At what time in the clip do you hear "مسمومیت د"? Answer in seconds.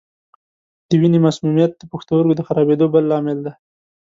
1.25-1.83